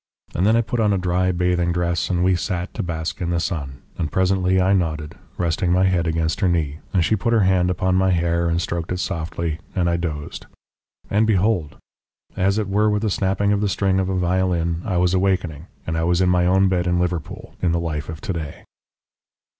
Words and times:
And 0.33 0.47
then 0.47 0.55
I 0.55 0.61
put 0.61 0.79
on 0.79 0.93
a 0.93 0.97
dry 0.97 1.31
bathing 1.31 1.71
dress, 1.71 2.09
and 2.09 2.23
we 2.23 2.35
sat 2.35 2.73
to 2.73 2.81
bask 2.81 3.21
in 3.21 3.29
the 3.29 3.39
sun, 3.39 3.83
and 3.99 4.11
presently 4.11 4.59
I 4.59 4.73
nodded, 4.73 5.13
resting 5.37 5.71
my 5.71 5.83
head 5.83 6.07
against 6.07 6.39
her 6.39 6.47
knee, 6.49 6.79
and 6.91 7.05
she 7.05 7.15
put 7.15 7.33
her 7.33 7.41
hand 7.41 7.69
upon 7.69 7.93
my 7.93 8.09
hair 8.09 8.49
and 8.49 8.59
stroked 8.59 8.91
it 8.91 8.97
softly 8.99 9.59
and 9.75 9.87
I 9.87 9.97
dozed. 9.97 10.47
And 11.11 11.27
behold! 11.27 11.77
as 12.35 12.57
it 12.57 12.67
were 12.67 12.89
with 12.89 13.03
the 13.03 13.11
snapping 13.11 13.51
of 13.51 13.61
the 13.61 13.69
string 13.69 13.99
of 13.99 14.09
a 14.09 14.17
violin, 14.17 14.81
I 14.85 14.97
was 14.97 15.13
awakening, 15.13 15.67
and 15.85 15.95
I 15.95 16.03
was 16.03 16.19
in 16.19 16.29
my 16.29 16.47
own 16.47 16.67
bed 16.67 16.87
in 16.87 16.99
Liverpool, 16.99 17.53
in 17.61 17.71
the 17.71 17.79
life 17.79 18.09
of 18.09 18.21
to 18.21 18.33
day. 18.33 18.63